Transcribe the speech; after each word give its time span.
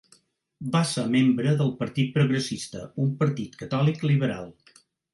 Va 0.75 0.79
ser 0.91 1.03
membre 1.15 1.51
del 1.59 1.69
Partit 1.83 2.11
Progressista, 2.17 2.83
un 3.07 3.15
partit 3.23 3.63
catòlic 3.63 4.07
liberal. 4.13 4.55